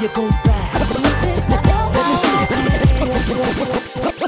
you 0.00 0.08
go 0.14 0.30
back. 0.44 0.80
Let 0.80 0.88
me 0.88 1.10
see. 1.20 1.44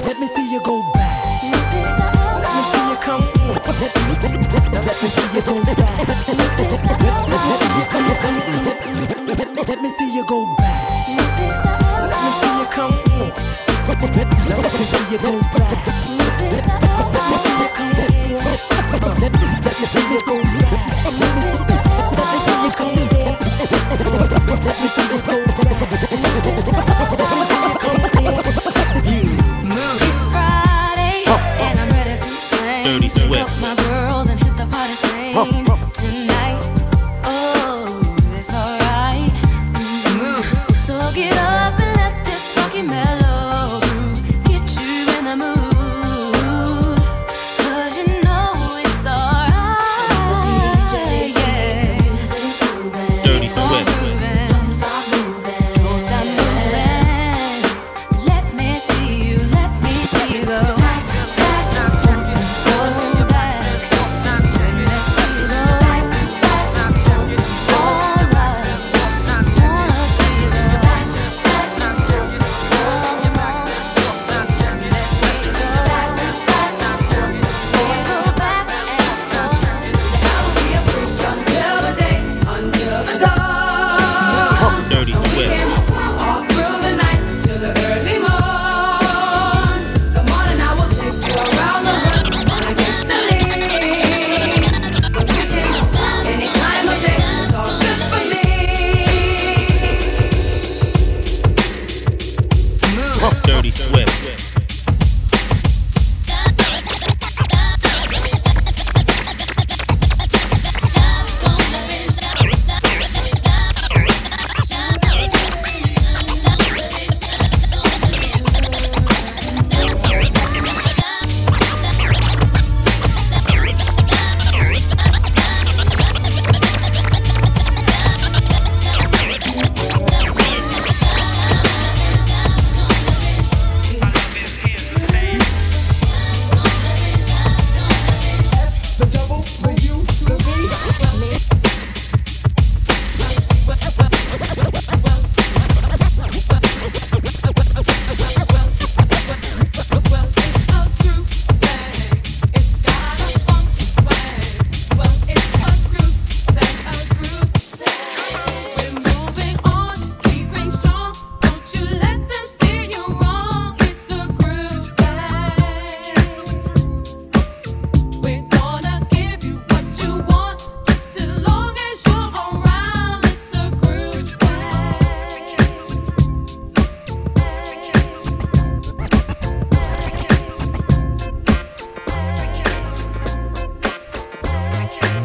Let 0.04 0.18
me 0.20 0.26
see 0.26 0.52
you 0.52 0.60
go 0.62 0.82
back. 0.92 1.42
Let 1.42 2.52
me 2.52 2.62
see 2.68 2.84
you 2.90 2.96
come. 3.00 3.24
Let 4.72 4.96
me 5.00 5.08
see 5.08 5.28
you 5.32 5.42
go 5.42 5.64
back. 5.64 6.06
Let 9.64 9.80
me 9.82 9.88
see 9.88 10.14
you 10.14 10.24
go 10.26 10.44
back. 10.44 10.84
Let 11.08 12.20
me 12.20 12.30
see 12.36 12.52
you 12.58 12.66
come. 12.68 12.92
in. 12.92 13.32
Let 13.96 14.72
me 14.72 14.84
see 14.84 15.04
you 15.10 15.18
go 15.18 15.40
back. 15.50 15.86
Let 15.88 17.22
me 17.22 17.36
see 17.40 17.56
you 17.60 17.68
come. 17.76 17.92
in. 17.92 18.12
Let 19.64 19.76
me 19.80 19.86
see 19.86 20.04
you 20.12 20.20
go 20.26 20.36
back. 20.42 21.41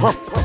Huh. 0.08 0.14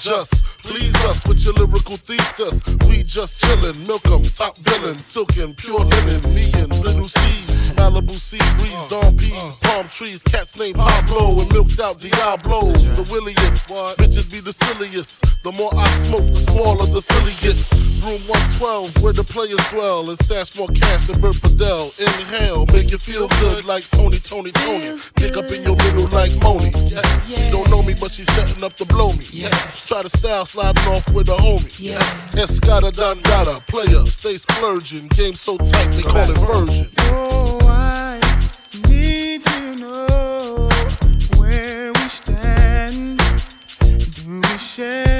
just 0.00 0.32
please 0.62 0.94
us 1.04 1.26
with 1.26 1.44
your 1.44 1.52
lyrical 1.54 1.96
thesis. 1.96 2.62
We 2.88 3.02
just 3.02 3.38
chillin', 3.38 3.86
milk 3.86 4.06
'em, 4.06 4.22
top 4.22 4.56
billin', 4.62 4.98
silk 4.98 5.36
pure 5.54 5.84
linen, 5.84 6.34
me 6.34 6.50
and 6.54 6.72
cats 10.40 10.58
named 10.58 10.76
Pablo 10.76 11.40
and 11.40 11.52
milked 11.52 11.78
out 11.80 12.00
Diablo. 12.00 12.72
The 12.72 13.06
williest, 13.12 13.68
bitches 13.98 14.30
be 14.30 14.40
the 14.40 14.52
silliest. 14.52 15.22
The 15.42 15.52
more 15.58 15.70
I 15.74 15.86
smoke, 16.06 16.32
the 16.32 16.40
smaller 16.50 16.86
the 16.86 17.02
filly 17.02 17.34
gets. 17.44 18.00
Room 18.00 18.20
112, 18.64 19.02
where 19.02 19.12
the 19.12 19.24
players 19.24 19.60
dwell, 19.68 20.08
and 20.08 20.16
stash 20.24 20.56
more 20.56 20.68
cash 20.68 21.06
than 21.06 21.20
Bert 21.20 21.34
Fidel. 21.36 21.92
Inhale, 21.98 22.64
make 22.72 22.90
you 22.90 22.96
feel 22.96 23.28
good 23.40 23.66
like 23.66 23.84
Tony, 23.90 24.18
Tony, 24.18 24.52
Tony. 24.52 24.96
Pick 25.16 25.36
up 25.36 25.50
in 25.52 25.62
your 25.62 25.76
middle 25.76 26.08
like 26.08 26.32
Moni. 26.42 26.72
Yeah. 26.88 27.02
yeah. 27.28 27.36
She 27.36 27.50
don't 27.50 27.68
know 27.68 27.82
me, 27.82 27.94
but 28.00 28.10
she's 28.10 28.30
setting 28.32 28.64
up 28.64 28.74
to 28.76 28.86
blow 28.86 29.12
me. 29.12 29.24
Yeah. 29.32 29.50
Try 29.76 30.00
to 30.00 30.08
style 30.08 30.46
sliding 30.46 30.82
off 30.88 31.12
with 31.12 31.28
a 31.28 31.36
homie. 31.36 31.68
Yeah. 31.78 32.00
Escada 32.40 32.90
Dandada, 32.90 33.60
player, 33.68 34.06
stay 34.06 34.38
splurging. 34.38 35.08
Game 35.08 35.34
so 35.34 35.58
tight, 35.58 35.90
they 35.92 36.02
call 36.02 36.30
it 36.30 36.38
version. 36.38 36.88
Oh, 37.12 37.58
I 37.68 38.19
know 39.76 40.68
where 41.36 41.92
we 41.92 42.00
stand? 42.08 43.18
Do 43.80 44.40
we 44.40 44.58
share? 44.58 45.19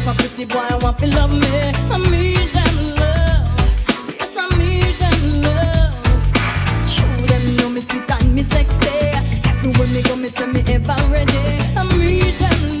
If 0.00 0.06
a 0.06 0.14
pretty 0.14 0.44
boy 0.44 0.60
I 0.60 0.76
want 0.80 0.96
to 1.00 1.08
love 1.08 1.30
me, 1.32 1.72
I 1.90 1.98
need 2.08 2.48
them 2.54 2.94
love. 3.02 3.48
Yes, 4.16 4.36
I 4.36 4.46
need 4.56 4.94
them 5.02 5.42
love. 5.42 6.88
Show 6.88 7.26
them 7.26 7.56
know 7.56 7.68
me 7.68 7.80
sweet 7.80 8.08
and 8.08 8.32
me 8.32 8.44
sexy. 8.44 9.10
Everywhere 9.50 9.88
me 9.88 10.02
go, 10.02 10.14
me 10.14 10.28
say 10.28 10.46
me 10.46 10.62
ever 10.68 10.94
ready. 11.10 11.36
I 11.76 11.82
need 11.98 12.34
them 12.34 12.77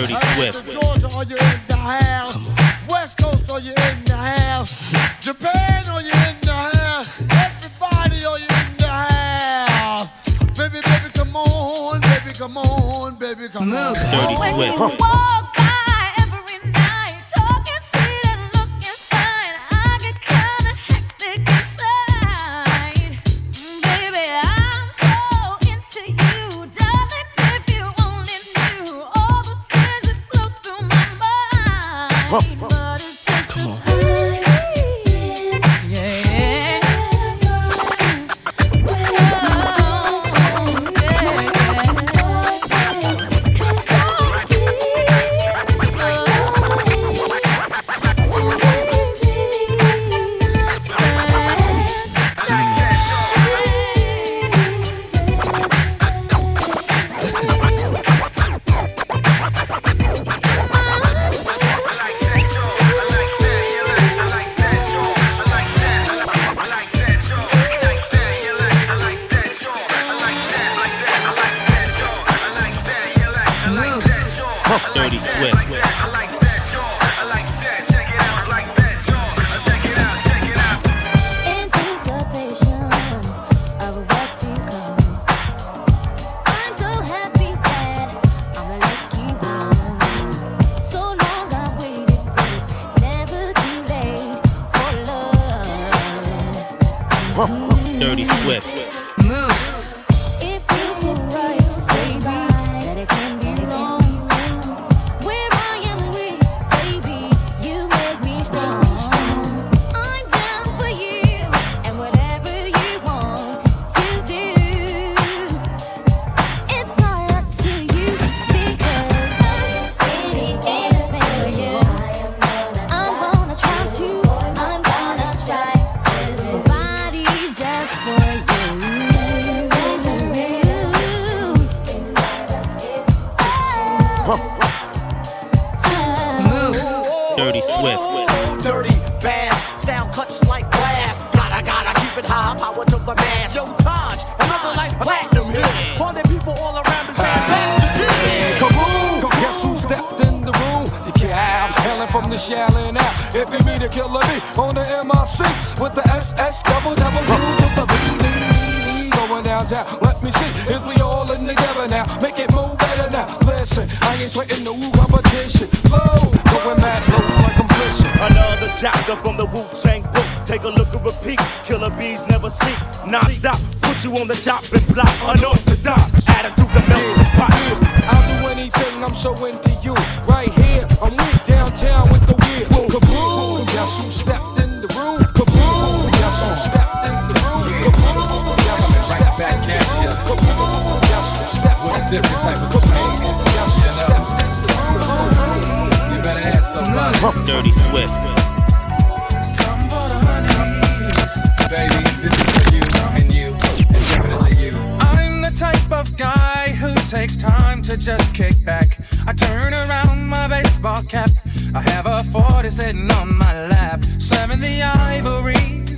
Dirty 0.00 0.14
Swift. 0.14 0.64
Georgia, 0.72 1.10
are 1.14 1.24
you 1.24 1.36
in 1.36 1.60
the 1.68 1.76
house? 1.76 2.34
West 2.88 3.18
Coast, 3.18 3.50
are 3.50 3.60
you 3.60 3.72
in 3.72 4.04
the 4.06 4.16
house? 4.16 4.92
Japan, 5.20 5.84
are 5.90 6.00
you 6.00 6.08
in 6.08 6.40
the 6.40 6.52
house? 6.52 7.20
Everybody, 7.28 8.24
are 8.24 8.38
you 8.38 8.48
in 8.48 8.76
the 8.78 8.88
house? 8.88 10.08
Baby, 10.56 10.80
baby, 10.80 11.10
come 11.12 11.36
on, 11.36 12.00
baby, 12.00 12.32
come 12.32 12.56
on, 12.56 13.16
baby, 13.16 13.48
come 13.48 13.74
on. 13.74 13.92
Dirty 13.94 14.36
Swift. 14.54 15.00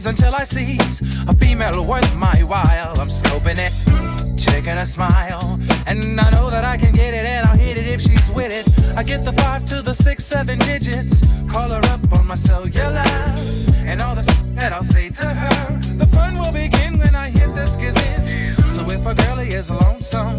Until 0.07 0.35
I 0.35 0.45
seize 0.45 1.01
a 1.29 1.35
female 1.35 1.85
worth 1.85 2.15
my 2.17 2.37
while. 2.43 2.99
I'm 3.01 3.09
scoping 3.09 3.59
it, 3.59 4.38
checking 4.38 4.79
a 4.79 4.87
smile, 4.87 5.61
and 5.87 6.21
I 6.21 6.31
know 6.31 6.51
that 6.51 6.65
I 6.65 6.77
can 6.77 6.93
get 6.95 7.15
it 7.15 7.25
and 7.25 7.47
I'll 7.47 7.57
hit 7.57 7.77
it 7.77 7.87
if 7.87 8.01
she's 8.01 8.31
with 8.31 8.53
it. 8.53 8.97
I 8.97 9.03
get 9.03 9.25
the 9.25 9.33
five 9.33 9.65
to 9.67 9.83
the 9.83 9.95
six, 9.95 10.25
seven 10.25 10.59
digits, 10.61 11.23
call 11.51 11.69
her 11.71 11.81
up 11.95 12.01
on 12.19 12.27
my 12.27 12.35
cellular, 12.35 13.05
and 13.85 14.01
all 14.01 14.15
the 14.15 14.23
that 14.55 14.73
I'll 14.73 14.83
say 14.83 15.11
to 15.11 15.27
her. 15.27 15.79
The 15.99 16.07
fun 16.07 16.38
will 16.38 16.53
begin 16.53 16.99
when 16.99 17.15
I 17.15 17.29
hit 17.31 17.55
the 17.55 17.67
skizzit. 17.67 18.29
So 18.71 18.85
if 18.91 19.07
a 19.07 19.15
girlie 19.15 19.49
is 19.49 19.71
lonesome, 19.71 20.38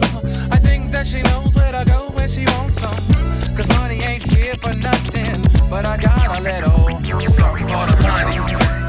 I 0.51 0.57
think 0.57 0.91
that 0.91 1.07
she 1.07 1.21
knows 1.21 1.55
where 1.55 1.71
to 1.71 1.85
go 1.85 2.09
when 2.15 2.27
she 2.27 2.45
wants 2.47 2.81
some. 2.81 3.55
Cause 3.55 3.69
money 3.77 3.99
ain't 4.03 4.23
here 4.23 4.55
for 4.55 4.73
nothing, 4.73 5.41
but 5.69 5.85
I 5.85 5.97
got 5.97 6.39
a 6.39 6.41
little 6.41 7.19
something 7.21 7.67
for 7.67 7.85
the 7.91 7.97
money. 8.01 8.82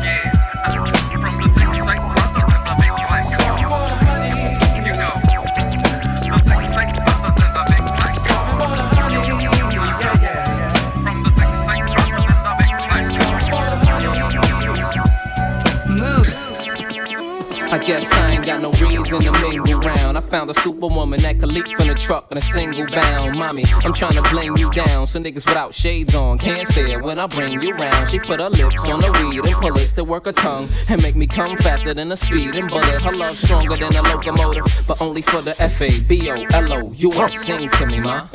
Guess 17.86 18.10
I 18.12 18.30
ain't 18.32 18.46
got 18.46 18.62
no 18.62 18.70
reason 18.72 19.20
to 19.20 19.32
mingle 19.32 19.80
round. 19.80 20.16
I 20.16 20.20
found 20.20 20.50
a 20.50 20.54
superwoman 20.54 21.20
that 21.22 21.38
could 21.38 21.52
leap 21.52 21.68
from 21.68 21.88
the 21.88 21.94
truck 21.94 22.30
in 22.32 22.38
a 22.38 22.40
single 22.40 22.86
bound. 22.86 23.38
Mommy, 23.38 23.64
I'm 23.84 23.92
trying 23.92 24.14
to 24.14 24.22
bling 24.30 24.56
you 24.56 24.70
down. 24.70 25.06
So 25.06 25.20
niggas 25.20 25.46
without 25.46 25.74
shades 25.74 26.14
on 26.14 26.38
can't 26.38 26.66
stare 26.66 27.00
when 27.00 27.18
I 27.18 27.26
bring 27.26 27.60
you 27.60 27.74
round. 27.74 28.10
She 28.10 28.18
put 28.18 28.40
her 28.40 28.50
lips 28.50 28.88
on 28.88 29.00
the 29.00 29.12
weed 29.12 29.44
and 29.44 29.54
pull 29.54 29.74
to 29.74 30.04
work 30.04 30.24
her 30.26 30.32
tongue 30.32 30.68
and 30.88 31.02
make 31.02 31.16
me 31.16 31.26
come 31.26 31.56
faster 31.58 31.94
than 31.94 32.10
a 32.12 32.16
speeding 32.16 32.68
bullet. 32.68 33.02
Her 33.02 33.14
love 33.14 33.38
stronger 33.38 33.76
than 33.76 33.94
a 33.94 34.02
locomotive, 34.02 34.64
but 34.88 35.00
only 35.00 35.22
for 35.22 35.42
the 35.42 35.60
F 35.60 35.80
A 35.80 36.00
B 36.02 36.30
O 36.30 36.34
L 36.34 36.72
O. 36.72 36.92
You 36.92 37.10
won't 37.10 37.32
sing 37.32 37.68
to 37.68 37.86
me, 37.86 38.00
ma. 38.00 38.28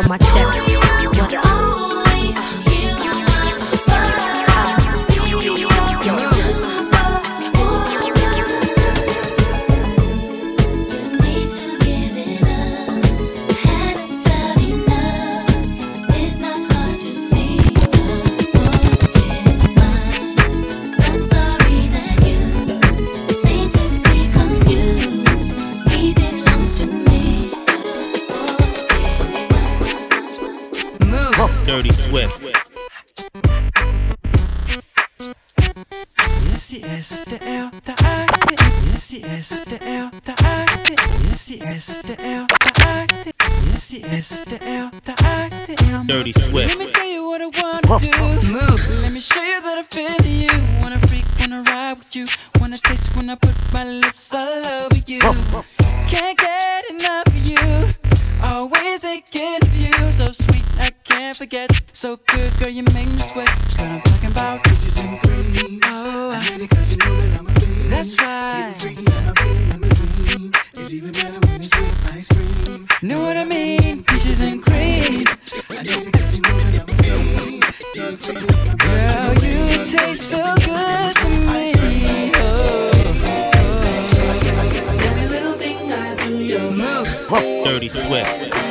On 0.00 0.08
my 0.08 0.18
chest. 0.18 0.89
Dirty 31.40 31.90
Swift. 31.94 32.38
Dirty 46.06 46.32
Swift. 46.34 46.68
Let 46.68 46.78
me 46.78 46.92
tell 46.92 47.06
you 47.06 47.24
what 47.24 47.40
I 47.40 47.48
wanna 47.56 48.00
do. 48.00 48.46
Move. 48.46 49.00
Let 49.00 49.12
me 49.12 49.20
show 49.22 49.42
you 49.42 49.62
that 49.62 49.78
I 49.78 49.82
feel 49.82 50.26
you. 50.26 50.50
Wanna 50.82 50.98
freak, 51.08 51.24
wanna 51.38 51.62
ride 51.62 51.96
with 51.96 52.14
you. 52.14 52.26
Wanna 52.60 52.76
taste 52.76 53.16
when 53.16 53.30
I 53.30 53.36
put 53.36 53.54
my 53.72 53.84
lips 53.84 54.34
all 54.34 54.66
over 54.66 55.00
you. 55.06 55.20
Can't 56.10 56.36
get 56.36 56.90
enough 56.90 57.29
I 61.38 61.46
can't. 61.46 61.72
So 61.92 62.18
good, 62.26 62.52
girl, 62.58 62.68
you 62.68 62.82
make 62.82 63.06
me 63.06 63.18
sweat. 63.18 63.48
Girl, 63.76 63.86
I'm 63.86 64.00
talking 64.02 64.30
about 64.30 64.64
peaches 64.64 64.98
and 64.98 65.20
cream. 65.20 65.80
Oh, 65.84 66.32
that's 67.88 68.20
right. 68.20 68.74
It's 70.74 70.92
even 70.92 71.12
better 71.12 71.38
when 71.46 71.60
it's 71.60 71.70
with 71.78 72.12
ice 72.12 72.28
cream. 72.28 72.86
Know 73.02 73.20
what 73.20 73.36
I 73.36 73.44
mean? 73.44 74.02
Peaches 74.02 74.40
and 74.40 74.60
cream. 74.62 75.24
Girl, 78.76 79.34
you 79.34 79.84
taste 79.84 80.30
so 80.30 80.42
good 80.56 81.16
to 81.16 81.28
me. 81.28 81.72
Oh, 82.34 82.90
oh, 83.06 83.50
oh. 83.54 83.80
Every 85.00 85.28
little 85.28 85.56
thing 85.56 85.92
I 85.92 86.16
do, 86.16 86.36
you 86.38 86.70
move. 86.70 87.06
Dirty 87.64 87.88
Swift. 87.88 88.69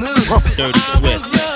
Dirty 0.00 0.80
Swift. 0.80 1.53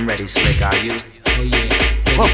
I'm 0.00 0.08
ready, 0.08 0.26
slick, 0.26 0.62
are 0.62 0.74
you? 0.78 0.96
Oh 1.26 1.42
yeah. 1.42 1.68
Whoa. 2.16 2.26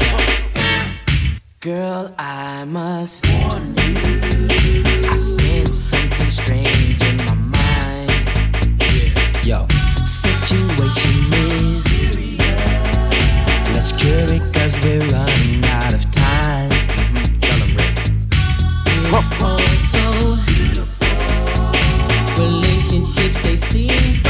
Girl, 1.59 2.15
I 2.17 2.63
must 2.63 3.27
warn 3.27 3.75
you. 3.75 4.83
I 5.09 5.17
sense 5.17 5.75
something 5.75 6.29
strange 6.29 7.03
in 7.03 7.17
my 7.25 7.33
mind. 7.33 8.09
Yeah. 8.79 9.41
Yo, 9.43 9.67
situation 10.05 11.11
is. 11.33 11.83
Let's 13.73 13.91
cure 13.91 14.31
it 14.31 14.53
cause 14.53 14.79
we're 14.81 15.05
running 15.09 15.65
out 15.65 15.93
of 15.93 16.09
time. 16.09 16.71
Mm-hmm. 19.01 19.13
It's 19.13 19.27
all 19.43 19.59
so 19.91 20.37
beautiful. 20.45 21.07
Relationships, 22.41 23.41
they 23.41 23.57
seem 23.57 24.26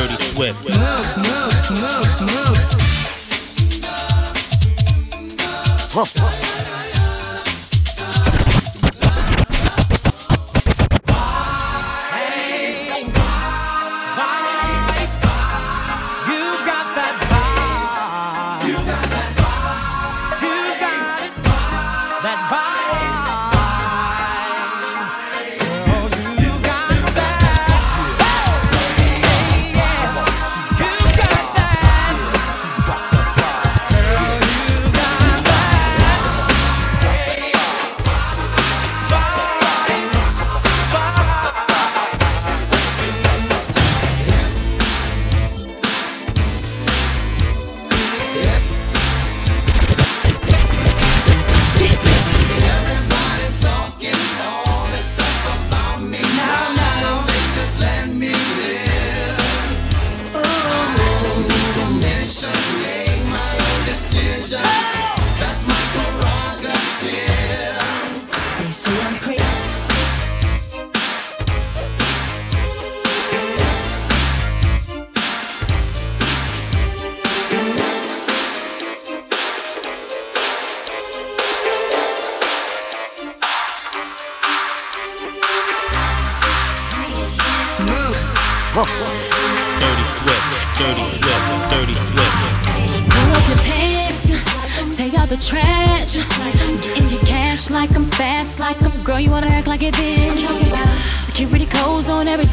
Dirty 0.00 0.16
Swift. 0.24 0.64
Move, 0.64 0.76
move, 1.18 1.70
move, 1.76 2.20
move. 2.22 2.58
Huh. 5.92 6.39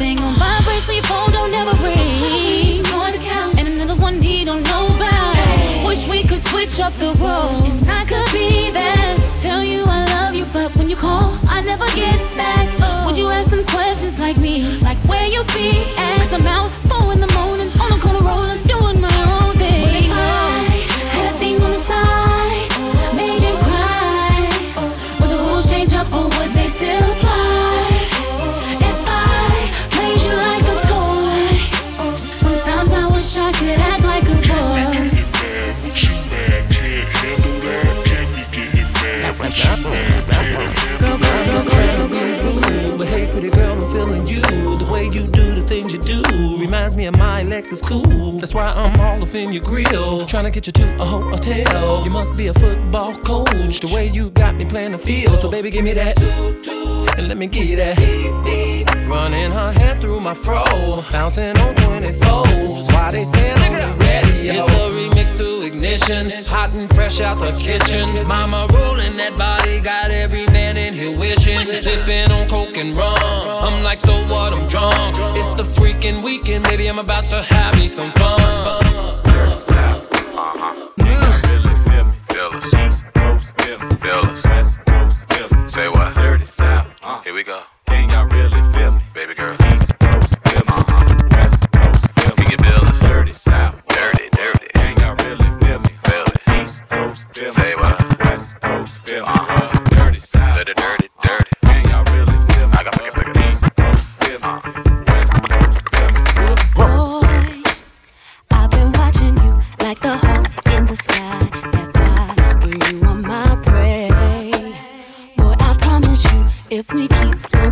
Everything 0.00 0.22
on 0.22 0.38
vibrate, 0.38 0.80
so 0.80 0.92
your 0.92 1.02
phone 1.02 1.32
don't 1.32 1.52
ever 1.52 1.74
ring. 1.82 2.84
And 3.58 3.66
another 3.66 4.00
one 4.00 4.22
he 4.22 4.44
don't 4.44 4.62
know 4.62 4.86
about. 4.94 5.84
Wish 5.84 6.06
we 6.08 6.22
could 6.22 6.38
switch 6.38 6.78
up 6.78 6.92
the 6.92 7.10
roles. 7.18 7.88
I 7.88 8.04
could 8.04 8.32
be 8.32 8.70
there. 8.70 9.16
Tell 9.38 9.64
you 9.64 9.82
I 9.88 10.04
love 10.14 10.36
you, 10.36 10.44
but 10.52 10.70
when 10.76 10.88
you 10.88 10.94
call, 10.94 11.36
I 11.50 11.62
never 11.62 11.84
get 11.96 12.16
back. 12.36 13.06
Would 13.06 13.18
you 13.18 13.26
ask 13.26 13.50
them 13.50 13.64
questions 13.64 14.20
like 14.20 14.36
me? 14.38 14.78
Like 14.78 14.98
where 15.08 15.26
you 15.26 15.42
be 15.58 15.82
at? 15.98 16.18
Cause 16.18 16.32
I'm 16.32 16.46
out 16.46 16.70
is 47.72 47.82
cool. 47.82 48.38
That's 48.38 48.54
why 48.54 48.70
I'm 48.70 49.00
all 49.00 49.22
up 49.22 49.34
in 49.34 49.52
your 49.52 49.62
grill. 49.62 50.26
Trying 50.26 50.44
to 50.44 50.50
get 50.50 50.66
you 50.66 50.72
to 50.72 51.02
a 51.02 51.04
hotel. 51.04 52.04
You 52.04 52.10
must 52.10 52.36
be 52.36 52.46
a 52.48 52.54
football 52.54 53.14
coach. 53.16 53.80
The 53.80 53.90
way 53.94 54.06
you 54.06 54.30
got 54.30 54.54
me 54.56 54.64
playing 54.64 54.92
the 54.92 54.98
field. 54.98 55.38
So, 55.38 55.50
baby, 55.50 55.70
give 55.70 55.84
me 55.84 55.92
that. 55.92 56.20
And 57.18 57.28
let 57.28 57.36
me 57.36 57.46
get 57.46 57.76
that. 57.76 59.06
Running 59.08 59.50
her 59.52 59.72
hands 59.72 59.98
through 59.98 60.20
my 60.20 60.34
fro. 60.34 60.64
Bouncing 61.12 61.56
on 61.58 61.74
24s. 61.74 62.92
Why 62.92 63.10
they 63.10 63.24
say 63.24 63.52
I'm 63.52 63.98
ready? 63.98 64.48
It's 64.48 64.64
the 64.64 64.88
remix 64.90 65.36
to 65.38 65.66
ignition. 65.66 66.30
Hot 66.46 66.72
and 66.72 66.88
fresh 66.94 67.20
out 67.20 67.38
the 67.38 67.52
kitchen. 67.52 68.26
Mama 68.26 68.66
rolling 68.72 69.16
that 69.16 69.36
body. 69.36 69.80
Got 69.80 70.10
every 70.10 70.46
ocean, 71.56 71.82
sipping 71.82 72.30
on 72.32 72.48
coke 72.48 72.76
and 72.76 72.96
rum. 72.96 73.16
I'm 73.22 73.82
like, 73.82 74.00
so 74.00 74.14
what? 74.28 74.52
I'm 74.52 74.68
drunk. 74.68 75.16
It's 75.36 75.48
the 75.60 75.64
freaking 75.78 76.22
weekend, 76.24 76.64
baby. 76.64 76.88
I'm 76.88 76.98
about 76.98 77.28
to 77.30 77.42
have 77.42 77.78
me 77.78 77.88
some 77.88 78.10
fun. 78.12 78.78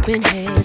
open 0.09 0.23
here. 0.23 0.56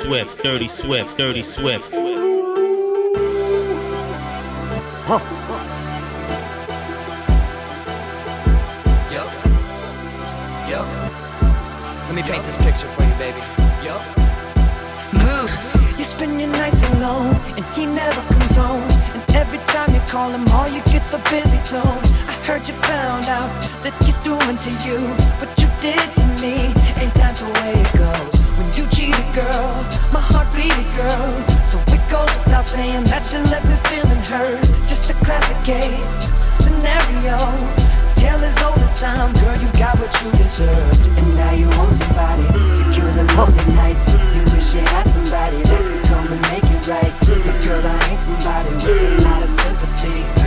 Swift, 0.00 0.42
Dirty 0.42 0.66
Swift, 0.66 1.18
Dirty 1.18 1.42
Swift. 1.42 1.92
Yup. 1.92 2.10
Yup. 10.70 10.86
Let 12.06 12.14
me 12.14 12.22
paint 12.22 12.44
this 12.44 12.56
picture 12.56 12.88
for 12.88 13.02
you, 13.02 13.12
baby. 13.18 13.40
Yup. 13.84 14.00
Move. 15.12 15.50
You 15.98 16.04
spend 16.04 16.40
your 16.40 16.48
nights 16.48 16.82
alone, 16.82 17.34
and 17.58 17.64
he 17.76 17.84
never 17.84 18.22
comes 18.32 18.56
home. 18.56 18.80
And 19.12 19.36
every 19.36 19.58
time 19.66 19.94
you 19.94 20.00
call 20.08 20.30
him, 20.30 20.48
all 20.48 20.66
you 20.66 20.80
get's 20.84 21.12
a 21.12 21.18
busy 21.28 21.58
tone. 21.58 22.00
I 22.26 22.32
heard 22.46 22.66
you 22.66 22.72
found 22.72 23.26
out 23.26 23.50
that 23.82 23.92
he's 24.02 24.16
doing 24.16 24.56
to 24.56 24.70
you 24.88 24.98
what 25.38 25.50
you 25.60 25.68
did 25.82 26.10
to 26.20 26.26
me. 26.40 26.72
Ain't 26.96 27.12
that 27.20 27.36
the 27.36 27.44
way 27.60 27.74
it 27.82 27.92
goes? 27.98 28.39
When 28.60 28.74
you 28.74 28.86
cheat 28.88 29.16
a 29.16 29.24
girl, 29.32 29.72
my 30.12 30.20
heart 30.20 30.52
bleeded, 30.52 30.84
girl. 30.92 31.32
So 31.64 31.80
it 31.96 32.04
goes 32.12 32.28
without 32.44 32.62
saying 32.62 33.04
that 33.04 33.24
you 33.32 33.38
left 33.48 33.64
me 33.64 33.76
feeling 33.88 34.20
hurt. 34.20 34.60
Just 34.86 35.08
a 35.08 35.14
classic 35.14 35.56
case 35.64 36.28
scenario. 36.60 37.40
Tale 38.12 38.44
as 38.44 38.60
old 38.60 38.76
as 38.84 39.00
time, 39.00 39.32
girl, 39.40 39.56
you 39.56 39.72
got 39.80 39.98
what 39.98 40.12
you 40.20 40.30
deserved. 40.32 41.00
And 41.16 41.34
now 41.36 41.52
you 41.52 41.70
want 41.70 41.94
somebody 41.94 42.44
to 42.76 42.84
cure 42.92 43.10
the 43.16 43.24
lonely 43.32 43.64
nights. 43.72 44.12
You 44.12 44.44
wish 44.52 44.74
you 44.74 44.84
had 44.92 45.06
somebody 45.08 45.62
that 45.62 45.80
could 45.80 46.04
come 46.04 46.28
and 46.30 46.42
make 46.52 46.64
it 46.64 46.86
right. 46.86 47.14
But 47.18 47.64
girl, 47.64 47.80
I 47.80 48.10
ain't 48.10 48.20
somebody 48.20 48.74
with 48.76 48.84
a 48.84 49.24
lot 49.24 49.42
of 49.42 49.48
sympathy. 49.48 50.39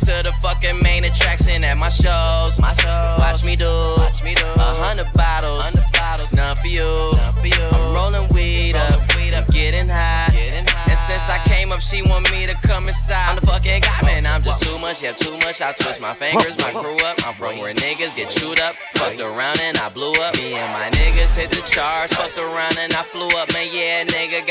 To 0.00 0.20
the 0.22 0.32
fucking 0.40 0.82
main 0.82 1.04
attraction 1.04 1.64
at 1.64 1.76
my 1.76 1.88
shows. 1.88 2.58
My 2.58 2.72
shows. 2.74 3.18
Watch 3.18 3.44
me 3.44 3.56
do. 3.56 3.70
Watch 3.96 4.22
me 4.22 4.34
do. 4.34 4.46
A 4.56 4.74
hundred 4.82 5.12
bottles. 5.12 5.62
Hundred 5.62 5.84
bottles. 5.92 6.32
None 6.32 6.56
for 6.56 6.68
you. 6.68 6.84
None 6.84 7.32
for 7.32 7.46
you. 7.46 7.68
I'm 7.72 7.94
rolling 7.94 8.28
weed 8.34 8.74
up. 8.74 9.00
Weed 9.16 9.34
up. 9.34 9.46
Getting 9.48 9.88
high. 9.88 10.28
Getting 10.32 10.66
high. 10.66 10.92
And 10.92 11.00
since 11.06 11.28
I 11.28 11.38
came 11.44 11.72
up, 11.72 11.80
she 11.80 12.02
want 12.02 12.30
me 12.32 12.46
to 12.46 12.54
come 12.54 12.88
inside. 12.88 13.28
I'm 13.28 13.36
the 13.36 13.46
fucking 13.46 13.80
guy, 13.80 14.00
man. 14.02 14.26
I'm 14.26 14.42
just 14.42 14.62
too 14.62 14.78
much. 14.78 15.02
Yeah, 15.02 15.12
too 15.12 15.36
much. 15.44 15.60
I 15.60 15.72
twist 15.72 16.00
my 16.00 16.14
fingers. 16.14 16.58
My 16.58 16.70
crew 16.70 16.96
up. 17.04 17.16
I'm 17.26 17.34
from 17.34 17.58
where 17.58 17.74
niggas 17.74 18.14
get 18.14 18.30
chewed 18.30 18.60
up. 18.60 18.74
Fucked 18.94 19.20
around 19.20 19.60
and 19.60 19.76
I 19.78 19.88
blew 19.90 20.12
up. 20.12 20.36
Me 20.36 20.54
and 20.54 20.72
my 20.72 20.88
niggas 20.98 21.36
hit 21.36 21.50
the 21.50 21.62
charts. 21.68 22.14
Fucked 22.14 22.38
around 22.38 22.78
and 22.78 22.92
I 22.92 23.02
flew 23.02 23.28
up. 23.38 23.52
Man, 23.52 23.68
yeah, 23.72 24.04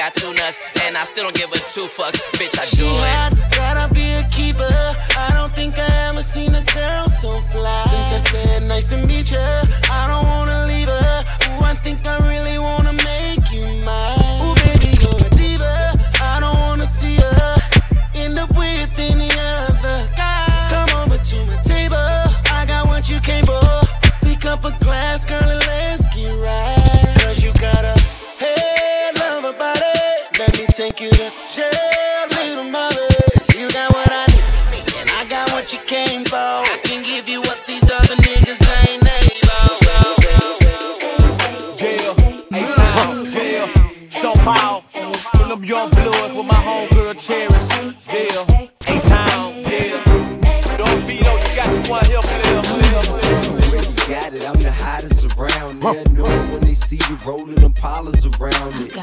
got 0.03 0.15
two 0.15 0.33
nuts. 0.33 0.59
And 0.83 0.97
I 0.97 1.03
still 1.05 1.23
don't 1.23 1.35
give 1.35 1.51
a 1.51 1.59
two 1.73 1.87
fucks. 1.87 2.19
Bitch, 2.37 2.55
I 2.59 2.65
do 2.75 2.87
it. 2.87 3.55
Gotta 3.55 3.93
be 3.93 4.13
a 4.13 4.23
keeper. 4.29 4.75
I 5.17 5.29
don't 5.33 5.53
think 5.53 5.77
I 5.77 5.87
ever 6.09 6.21
seen 6.21 6.53
a 6.55 6.63
girl 6.75 7.07
so 7.09 7.39
fly. 7.51 7.83
Since 7.91 8.09
I 8.17 8.19
said 8.31 8.63
nice 8.63 8.87
to 8.89 8.97
meet 8.97 9.31
ya, 9.31 9.45
I 9.89 10.01
don't 10.11 10.25
wanna 10.25 10.65
leave 10.67 10.89
her. 10.89 11.23
Ooh, 11.47 11.63
I 11.71 11.75
think 11.83 12.05
I 12.05 12.17
really 12.29 12.57
wanna 12.57 12.93
make 13.11 13.45
you 13.55 13.65
mine. 13.87 14.39
Ooh, 14.43 14.55
baby, 14.65 14.91
you're 15.01 15.27
a 15.27 15.29
diva. 15.39 15.73
I 16.31 16.39
don't 16.43 16.59
wanna 16.65 16.85
see 16.85 17.15
her 17.15 17.55
end 18.15 18.37
up 18.39 18.49
with 18.57 18.99
any 18.99 19.31
other 19.39 19.99
guy. 20.17 20.67
Come 20.73 20.91
over 21.01 21.17
to 21.17 21.37
my 21.45 21.57
table. 21.63 22.09
I 22.57 22.65
got 22.67 22.87
what 22.87 23.09
you 23.09 23.19
came 23.21 23.45
for. 23.45 23.61
Pick 24.21 24.45
up 24.45 24.65
a 24.65 24.71
glass, 24.83 25.23
girl, 25.23 25.62
rolling 57.25 57.55
them 57.55 57.73
polars 57.73 58.25
around 58.39 58.73
it. 58.81 58.93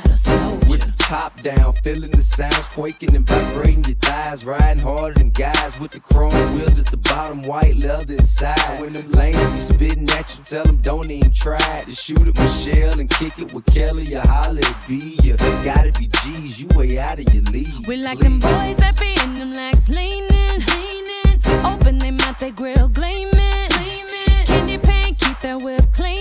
With 0.69 0.83
the 0.83 0.95
top 0.99 1.41
down, 1.43 1.73
feeling 1.83 2.11
the 2.11 2.23
sounds 2.23 2.69
quaking 2.69 3.17
and 3.17 3.27
vibrating 3.27 3.85
your 3.85 3.95
thighs. 3.97 4.45
Riding 4.45 4.83
harder 4.83 5.19
than 5.19 5.31
guys 5.31 5.79
with 5.81 5.91
the 5.93 6.01
chrome 6.01 6.33
wheels 6.55 6.79
at 6.79 6.87
the 6.87 6.97
bottom, 6.97 7.43
white 7.43 7.77
leather 7.77 8.15
inside. 8.15 8.81
When 8.81 8.93
them 8.93 9.11
lanes 9.13 9.51
be 9.51 9.57
spitting 9.57 10.09
at 10.11 10.37
you, 10.37 10.45
tell 10.45 10.65
them 10.65 10.77
don't 10.79 11.11
even 11.11 11.33
try 11.33 11.83
to 11.85 11.93
shoot 11.93 12.27
at 12.27 12.39
Michelle 12.39 13.01
and 13.01 13.09
kick 13.11 13.39
it 13.39 13.53
with 13.53 13.65
Kelly 13.67 14.15
or 14.15 14.21
holler 14.21 14.61
at 14.65 14.89
B. 14.89 15.19
You 15.23 15.37
gotta 15.65 15.93
be 15.99 16.07
G's, 16.07 16.61
you 16.61 16.69
way 16.77 16.99
out 16.99 17.19
of 17.19 17.33
your 17.35 17.45
league. 17.45 17.87
We 17.87 17.97
like 17.97 18.19
them 18.19 18.39
boys 18.41 18.77
that 18.79 18.99
be 18.99 19.15
in 19.25 19.35
them 19.35 19.53
legs 19.53 19.89
leaning, 19.89 20.29
leaning. 20.31 21.41
Open 21.65 21.99
they 21.99 22.11
mouth, 22.11 22.39
they 22.39 22.51
grill 22.51 22.89
gleaming, 22.89 23.69
gleaming. 23.71 24.47
Candy 24.47 24.79
paint, 24.79 25.19
keep 25.19 25.39
that 25.41 25.61
whip 25.61 25.85
cleaning, 25.93 26.20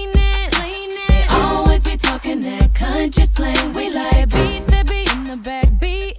talking 2.22 2.42
that 2.42 2.74
country 2.74 3.26
slang. 3.26 3.74
We 3.74 3.94
like 3.94 4.30
beat 4.30 4.68
that 4.68 4.88
be 4.88 5.06
in 5.12 5.24
the 5.24 5.38
back 5.38 5.68
beating. 5.80 6.16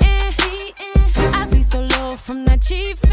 I 1.34 1.48
be 1.50 1.62
so 1.62 1.80
low 1.80 2.16
from 2.16 2.44
that 2.46 2.60
chiefin'. 2.60 3.09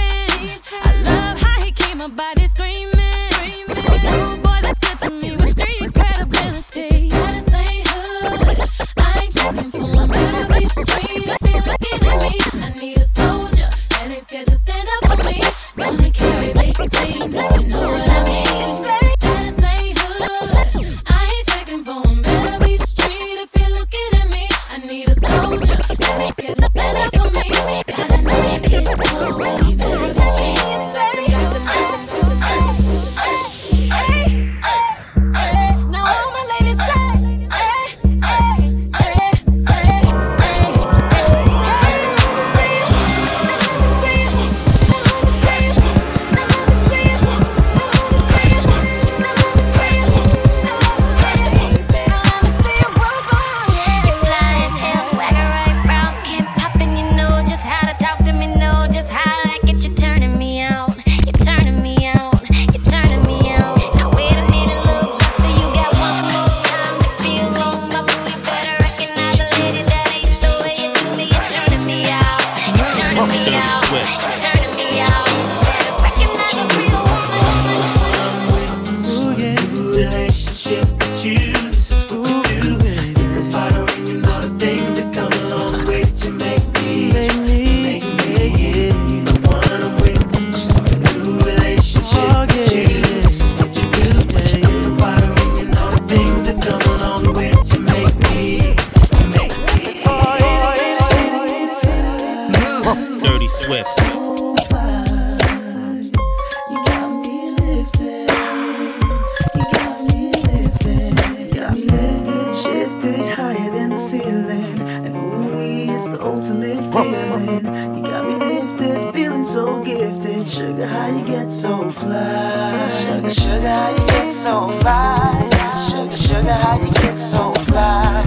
Sugar, 123.28 123.42
sugar, 123.42 123.68
how 123.68 123.90
you 123.90 124.06
get 124.08 124.32
so 124.32 124.70
fly? 124.80 125.50
Sugar, 125.90 126.16
sugar, 126.16 126.54
how 126.54 126.80
you 126.80 126.94
get 126.94 127.18
so 127.18 127.52
fly? 127.66 128.24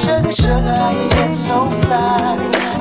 Sugar, 0.00 0.30
sugar, 0.30 0.74
how 0.76 0.92
you 0.92 1.08
get 1.10 1.34
so 1.34 1.68
fly? 1.82 2.36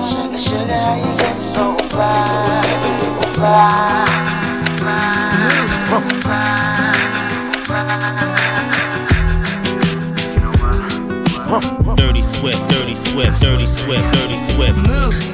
Sugar, 0.08 0.38
sugar, 0.38 0.72
how 0.72 0.96
you 0.98 1.18
get 1.18 1.40
so 1.42 1.76
fly? 1.90 2.54
Dirty 11.96 12.22
Swift, 12.22 12.70
Dirty 12.70 12.96
Swift, 12.96 13.42
Dirty 13.42 13.66
Swift, 13.66 14.14
Dirty 14.14 14.38
Swift. 14.54 14.78
Move. 14.78 15.33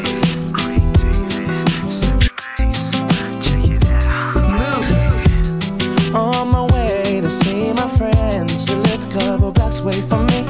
a 9.09 9.19
couple 9.19 9.51
blocks 9.51 9.81
away 9.81 10.01
from 10.01 10.25
me. 10.27 10.43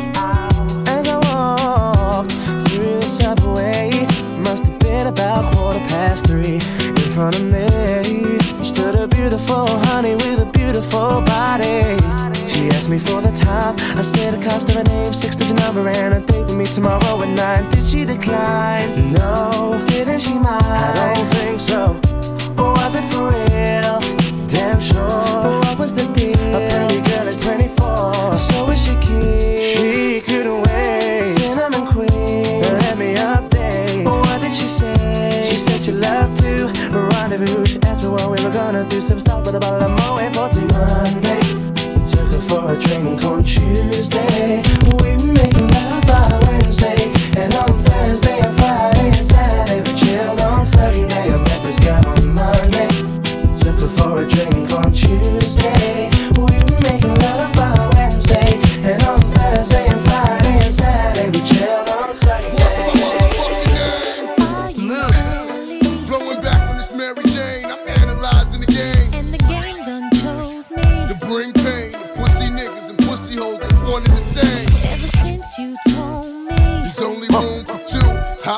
As 0.88 1.08
I 1.08 1.18
walked 1.30 2.32
through 2.70 3.00
the 3.00 3.02
subway, 3.02 3.90
must 4.40 4.68
have 4.68 4.80
been 4.80 5.08
about 5.08 5.54
quarter 5.54 5.80
past 5.88 6.28
three. 6.28 6.56
In 6.56 7.10
front 7.16 7.36
of 7.36 7.44
me 7.44 8.40
stood 8.64 8.96
a 8.96 9.08
beautiful 9.08 9.68
honey 9.88 10.16
with 10.16 10.40
a 10.42 10.52
beautiful 10.52 11.22
body. 11.22 11.98
She 12.48 12.70
asked 12.70 12.90
me 12.90 13.00
for 13.00 13.22
the 13.22 13.32
time. 13.32 13.76
I 13.98 14.02
said 14.02 14.34
the 14.34 14.44
cost 14.44 14.70
of 14.70 14.76
her 14.76 14.84
name, 14.84 15.14
six-digit 15.14 15.58
number, 15.58 15.88
and 15.88 16.16
a 16.16 16.20
date 16.20 16.44
with 16.44 16.58
me 16.58 16.66
tomorrow 16.66 17.22
at 17.22 17.30
nine. 17.30 17.70
Did 17.72 17.86
she 17.86 18.06
decline? 18.06 19.14
No. 19.14 19.84
Didn't 19.88 20.20
she 20.20 20.34
mind? 20.34 20.64
I 20.66 21.14
don't 21.16 21.28
think 21.36 21.60
so. 21.60 22.00
Was 22.58 22.96
it 22.96 23.06
for 23.12 23.30
real? 23.30 24.00
Damn 24.48 24.82
sure. 24.82 25.08
But 25.44 25.66
what 25.66 25.80
was 25.80 25.94
the 25.94 26.06
deal? 26.14 27.09
so 28.40 28.66
wish 28.66 28.88
you 28.88 28.98
could. 29.00 29.39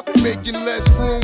I've 0.02 0.16
been 0.16 0.24
making 0.24 0.54
less 0.54 0.90
room 0.94 1.21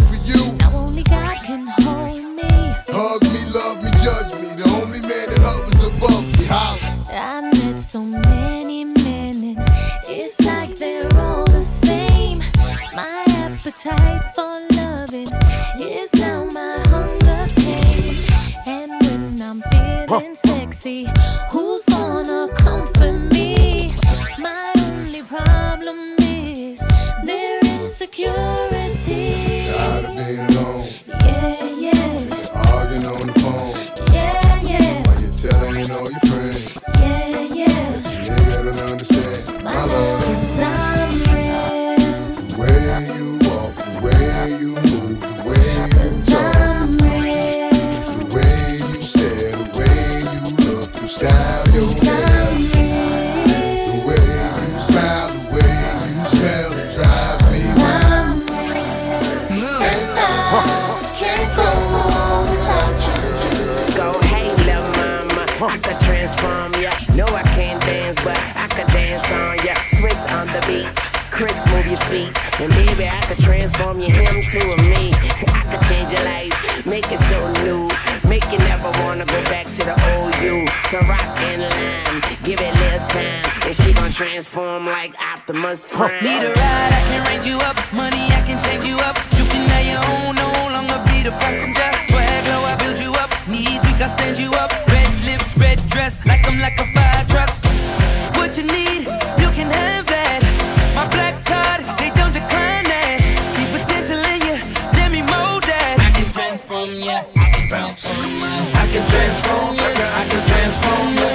I 107.07 107.23
can 107.23 107.69
transform 107.69 108.35
you. 108.35 108.67
I 108.67 108.83
can 108.91 109.05
transform 109.07 109.79
you. 109.79 109.87
I 110.11 110.27
can 110.27 110.43
transform 110.43 111.15
you. 111.15 111.31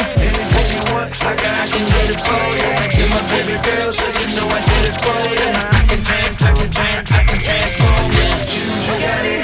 I 1.17 1.65
can, 1.65 1.87
get 1.89 2.13
it 2.13 2.21
for 2.21 2.45
you. 2.61 3.09
My 3.09 3.25
baby 3.33 3.57
girl, 3.65 3.89
so 3.93 4.05
you 4.21 4.29
know 4.37 4.53
I 4.53 4.61
did 4.61 4.93
it 4.93 5.01
for 5.01 5.17
you. 5.33 5.49
I 5.49 5.81
can 5.89 6.01
I 6.05 7.25
can 7.25 7.41
transform 7.41 8.13
you. 8.13 8.29
You 8.85 9.01
got 9.01 9.25
it. 9.25 9.41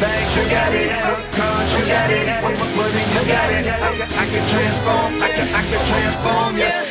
Bags, 0.00 0.36
you 0.36 0.44
got 0.52 0.74
it. 0.76 0.90
You 0.90 1.84
got 1.88 2.10
it. 2.12 2.28
You 3.14 3.22
got 3.24 3.48
it. 3.48 3.64
I 4.12 4.24
can 4.28 4.44
transform. 4.48 5.16
I 5.16 5.28
can, 5.32 5.48
I 5.48 5.62
can 5.64 5.80
transform 5.86 6.58
you. 6.58 6.89